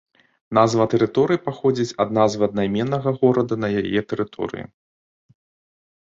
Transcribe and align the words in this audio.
Назва 0.57 0.85
тэрыторыі 0.93 1.41
паходзіць 1.49 1.93
ад 2.05 2.09
назвы 2.17 2.41
аднайменнага 2.47 3.09
горада 3.19 3.53
на 3.65 3.69
яе 3.83 3.99
тэрыторыі. 4.13 4.65